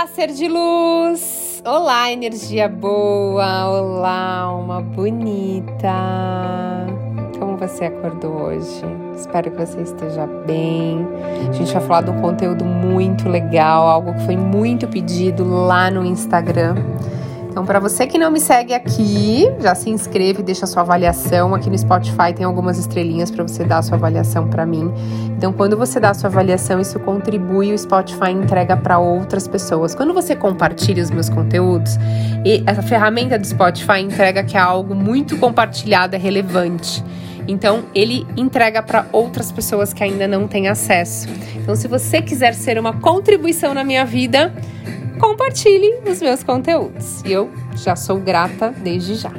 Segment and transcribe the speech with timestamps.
[0.00, 1.62] Olá, ser de luz!
[1.62, 3.68] Olá, energia boa!
[3.68, 5.92] Olá, alma bonita!
[7.38, 8.82] Como você acordou hoje?
[9.14, 11.06] Espero que você esteja bem.
[11.50, 15.90] A gente vai falar de um conteúdo muito legal, algo que foi muito pedido lá
[15.90, 16.76] no Instagram.
[17.50, 21.52] Então, para você que não me segue aqui, já se inscreve, deixa sua avaliação.
[21.52, 24.90] Aqui no Spotify tem algumas estrelinhas para você dar a sua avaliação para mim.
[25.36, 29.96] Então, quando você dá a sua avaliação, isso contribui, o Spotify entrega para outras pessoas.
[29.96, 31.98] Quando você compartilha os meus conteúdos,
[32.64, 37.04] essa ferramenta do Spotify entrega que é algo muito compartilhado, é relevante.
[37.48, 41.26] Então, ele entrega para outras pessoas que ainda não têm acesso.
[41.56, 44.54] Então, se você quiser ser uma contribuição na minha vida,
[45.20, 47.22] compartilhe os meus conteúdos.
[47.24, 49.30] E eu já sou grata desde já.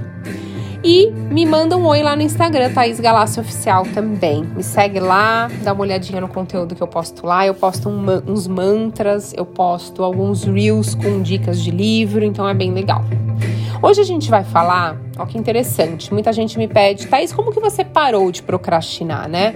[0.83, 4.43] E me manda um oi lá no Instagram, Thaís Galácio Oficial também.
[4.43, 7.45] Me segue lá, dá uma olhadinha no conteúdo que eu posto lá.
[7.45, 12.53] Eu posto um, uns mantras, eu posto alguns reels com dicas de livro, então é
[12.53, 13.03] bem legal.
[13.83, 17.59] Hoje a gente vai falar, ó que interessante, muita gente me pede, Thaís, como que
[17.59, 19.55] você parou de procrastinar, né?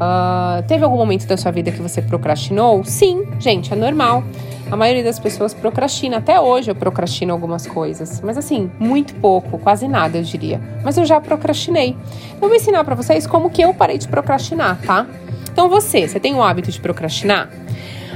[0.00, 2.82] Uh, teve algum momento da sua vida que você procrastinou?
[2.84, 4.24] Sim, gente, é normal.
[4.70, 6.16] A maioria das pessoas procrastina.
[6.18, 10.60] Até hoje eu procrastino algumas coisas, mas assim, muito pouco, quase nada, eu diria.
[10.82, 11.94] Mas eu já procrastinei.
[12.40, 15.06] Eu vou ensinar para vocês como que eu parei de procrastinar, tá?
[15.52, 17.50] Então você, você tem o hábito de procrastinar?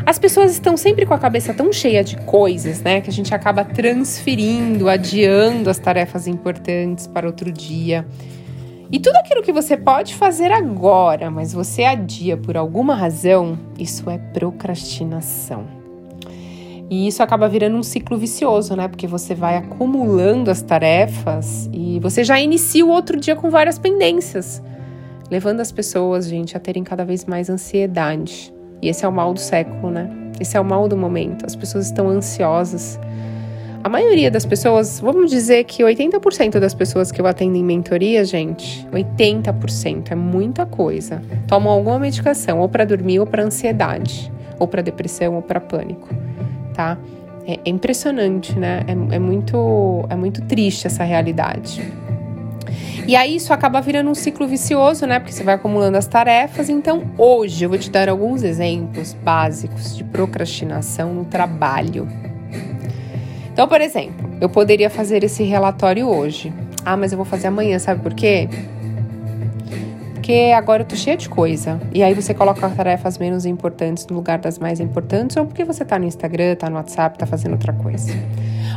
[0.07, 3.35] As pessoas estão sempre com a cabeça tão cheia de coisas, né, que a gente
[3.35, 8.07] acaba transferindo, adiando as tarefas importantes para outro dia.
[8.93, 14.09] E tudo aquilo que você pode fazer agora, mas você adia por alguma razão, isso
[14.11, 15.67] é procrastinação.
[16.91, 18.87] E isso acaba virando um ciclo vicioso, né?
[18.87, 23.79] Porque você vai acumulando as tarefas e você já inicia o outro dia com várias
[23.79, 24.63] pendências,
[25.31, 28.55] levando as pessoas, gente, a terem cada vez mais ansiedade.
[28.83, 30.11] E esse é o mal do século, né?
[30.39, 31.47] Esse é o mal do momento.
[31.47, 33.01] As pessoas estão ansiosas.
[33.85, 38.25] A maioria das pessoas, vamos dizer que 80% das pessoas que eu atendo em mentoria,
[38.25, 41.23] gente, 80% é muita coisa.
[41.47, 46.09] Tomam alguma medicação, ou para dormir, ou para ansiedade, ou para depressão, ou para pânico
[46.75, 46.99] tá?
[47.47, 48.85] É, é impressionante, né?
[48.87, 51.81] É, é, muito, é muito triste essa realidade.
[53.07, 55.19] E aí isso acaba virando um ciclo vicioso, né?
[55.19, 56.69] Porque você vai acumulando as tarefas.
[56.69, 62.09] Então, hoje eu vou te dar alguns exemplos básicos de procrastinação no trabalho.
[63.55, 66.53] Então, por exemplo, eu poderia fazer esse relatório hoje.
[66.85, 68.47] Ah, mas eu vou fazer amanhã, sabe por quê?
[70.25, 71.79] porque agora eu tô cheia de coisa.
[71.93, 75.85] E aí você coloca tarefas menos importantes no lugar das mais importantes, ou porque você
[75.85, 78.11] tá no Instagram, tá no WhatsApp, tá fazendo outra coisa.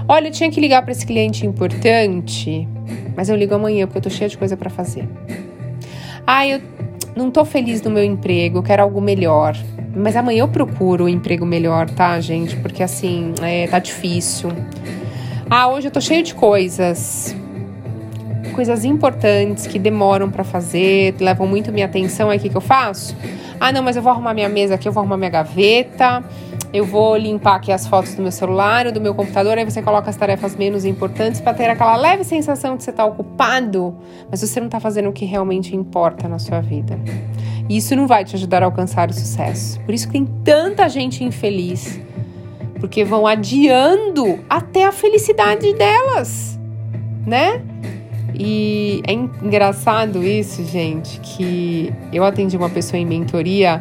[0.10, 2.68] Olha, eu tinha que ligar para esse cliente importante,
[3.16, 5.08] mas eu ligo amanhã porque eu tô cheia de coisa para fazer.
[6.26, 6.62] Ah, eu
[7.16, 9.56] não tô feliz no meu emprego, eu quero algo melhor.
[9.98, 12.56] Mas amanhã eu procuro um emprego melhor, tá, gente?
[12.58, 14.52] Porque assim, é, tá difícil.
[15.50, 17.36] Ah, hoje eu tô cheio de coisas
[18.54, 22.62] coisas importantes que demoram para fazer, levam muito minha atenção, aí o que, que eu
[22.62, 23.16] faço?
[23.60, 26.24] Ah, não, mas eu vou arrumar minha mesa aqui, eu vou arrumar minha gaveta,
[26.74, 30.10] eu vou limpar aqui as fotos do meu celular do meu computador, aí você coloca
[30.10, 33.96] as tarefas menos importantes para ter aquela leve sensação de você estar tá ocupado,
[34.30, 37.00] mas você não está fazendo o que realmente importa na sua vida.
[37.70, 39.80] E isso não vai te ajudar a alcançar o sucesso.
[39.82, 42.00] Por isso que tem tanta gente infeliz,
[42.80, 46.58] porque vão adiando até a felicidade delas,
[47.26, 47.62] né?
[48.34, 53.80] E é engraçado isso, gente, que eu atendi uma pessoa em mentoria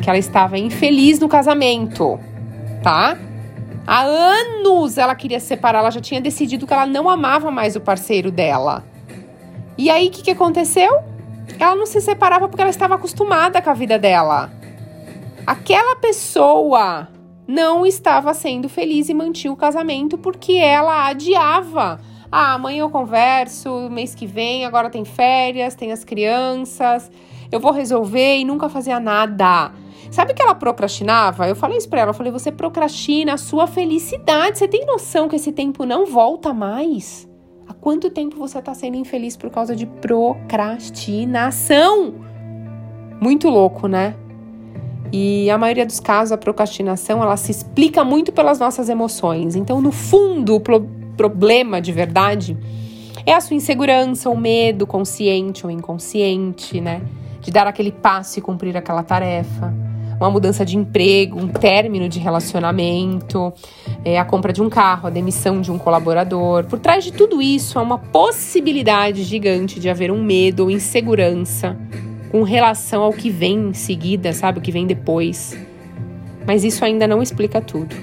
[0.00, 2.18] que ela estava infeliz no casamento,
[2.82, 3.18] tá?
[3.86, 7.80] Há anos ela queria separar, ela já tinha decidido que ela não amava mais o
[7.80, 8.84] parceiro dela.
[9.76, 11.02] E aí o que, que aconteceu?
[11.58, 14.50] Ela não se separava porque ela estava acostumada com a vida dela.
[15.46, 17.08] Aquela pessoa
[17.46, 22.00] não estava sendo feliz e mantinha o casamento porque ela adiava
[22.30, 27.10] ah, amanhã eu converso, mês que vem, agora tem férias, tem as crianças,
[27.50, 29.72] eu vou resolver e nunca fazia nada.
[30.10, 31.48] Sabe que ela procrastinava?
[31.48, 34.58] Eu falei isso pra ela, eu falei, você procrastina a sua felicidade.
[34.58, 37.27] Você tem noção que esse tempo não volta mais?
[37.68, 42.14] Há quanto tempo você tá sendo infeliz por causa de procrastinação?
[43.20, 44.14] Muito louco, né?
[45.12, 49.54] E a maioria dos casos, a procrastinação, ela se explica muito pelas nossas emoções.
[49.54, 50.60] Então, no fundo, o
[51.16, 52.56] problema de verdade
[53.26, 57.02] é a sua insegurança, o medo consciente ou inconsciente, né?
[57.40, 59.87] De dar aquele passo e cumprir aquela tarefa.
[60.18, 63.52] Uma mudança de emprego, um término de relacionamento,
[64.04, 66.64] é, a compra de um carro, a demissão de um colaborador.
[66.64, 71.76] Por trás de tudo isso há uma possibilidade gigante de haver um medo ou insegurança
[72.32, 74.58] com relação ao que vem em seguida, sabe?
[74.58, 75.56] O que vem depois.
[76.46, 77.94] Mas isso ainda não explica tudo.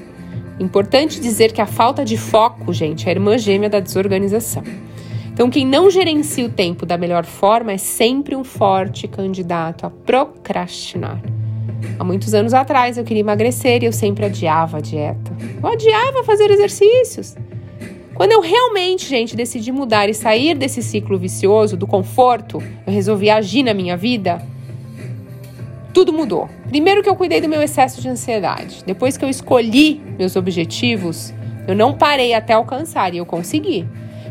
[0.59, 4.63] Importante dizer que a falta de foco, gente, é a irmã gêmea da desorganização.
[5.33, 9.89] Então, quem não gerencia o tempo da melhor forma é sempre um forte candidato a
[9.89, 11.21] procrastinar.
[11.97, 15.31] Há muitos anos atrás eu queria emagrecer e eu sempre adiava a dieta.
[15.61, 17.35] Eu adiava fazer exercícios.
[18.13, 23.29] Quando eu realmente, gente, decidi mudar e sair desse ciclo vicioso do conforto, eu resolvi
[23.29, 24.41] agir na minha vida,
[25.93, 26.49] tudo mudou.
[26.67, 28.83] Primeiro que eu cuidei do meu excesso de ansiedade.
[28.85, 31.33] Depois que eu escolhi meus objetivos,
[31.67, 33.87] eu não parei até alcançar e eu consegui.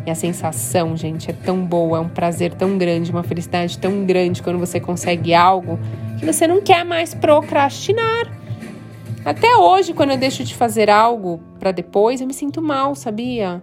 [0.06, 4.04] E a sensação, gente, é tão boa, é um prazer tão grande, uma felicidade tão
[4.04, 5.78] grande quando você consegue algo
[6.24, 8.32] você não quer mais procrastinar.
[9.24, 13.62] Até hoje, quando eu deixo de fazer algo para depois, eu me sinto mal, sabia?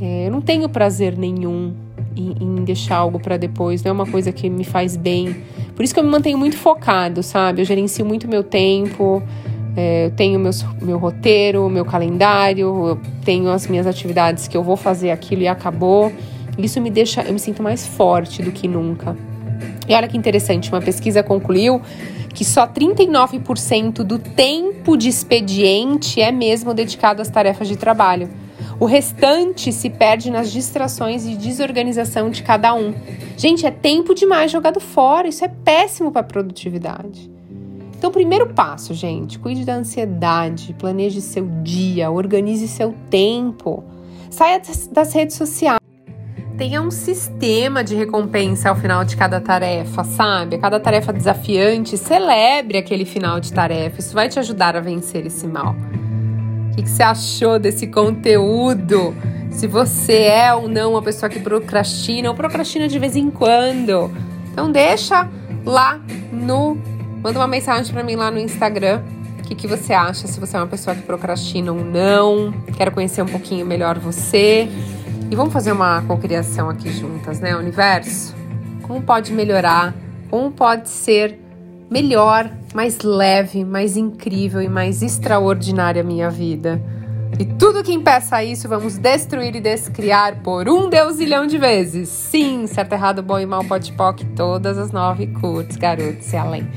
[0.00, 1.74] É, eu não tenho prazer nenhum
[2.16, 5.34] em, em deixar algo para depois, não é uma coisa que me faz bem.
[5.74, 7.62] Por isso que eu me mantenho muito focado, sabe?
[7.62, 9.22] Eu gerencio muito meu tempo,
[9.76, 14.62] é, eu tenho meus, meu roteiro, meu calendário, eu tenho as minhas atividades que eu
[14.62, 16.12] vou fazer aquilo e acabou.
[16.56, 19.16] Isso me deixa, eu me sinto mais forte do que nunca.
[19.88, 21.80] E olha que interessante, uma pesquisa concluiu
[22.34, 28.28] que só 39% do tempo de expediente é mesmo dedicado às tarefas de trabalho.
[28.80, 32.92] O restante se perde nas distrações e desorganização de cada um.
[33.36, 37.30] Gente, é tempo demais jogado fora, isso é péssimo para a produtividade.
[37.96, 43.84] Então, primeiro passo, gente, cuide da ansiedade, planeje seu dia, organize seu tempo,
[44.28, 44.60] saia
[44.92, 45.83] das redes sociais.
[46.56, 50.56] Tenha um sistema de recompensa ao final de cada tarefa, sabe?
[50.56, 53.98] Cada tarefa desafiante, celebre aquele final de tarefa.
[53.98, 55.74] Isso vai te ajudar a vencer esse mal.
[56.70, 59.12] O que, que você achou desse conteúdo?
[59.50, 64.12] Se você é ou não uma pessoa que procrastina ou procrastina de vez em quando.
[64.52, 65.28] Então deixa
[65.64, 66.00] lá
[66.32, 66.78] no.
[67.20, 69.02] Manda uma mensagem para mim lá no Instagram.
[69.40, 70.28] O que, que você acha?
[70.28, 72.54] Se você é uma pessoa que procrastina ou não.
[72.76, 74.68] Quero conhecer um pouquinho melhor você.
[75.30, 77.56] E vamos fazer uma cocriação aqui juntas, né?
[77.56, 78.34] Universo.
[78.82, 79.94] Como pode melhorar?
[80.30, 81.38] Como pode ser
[81.90, 86.80] melhor, mais leve, mais incrível e mais extraordinária a minha vida.
[87.38, 92.08] E tudo que impeça isso, vamos destruir e descriar por um deusilhão de vezes.
[92.08, 96.68] Sim, certo, errado, bom e mal, pode poc, todas as nove curtos, garotos e além.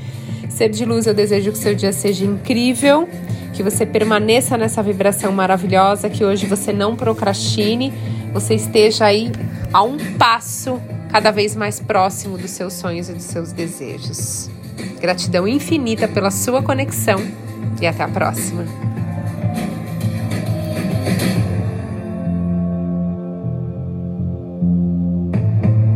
[0.48, 3.08] Ser de luz, eu desejo que seu dia seja incrível,
[3.52, 7.92] que você permaneça nessa vibração maravilhosa, que hoje você não procrastine,
[8.32, 9.32] você esteja aí
[9.72, 10.80] a um passo
[11.10, 14.50] cada vez mais próximo dos seus sonhos e dos seus desejos.
[15.00, 17.18] Gratidão infinita pela sua conexão
[17.80, 18.64] e até a próxima.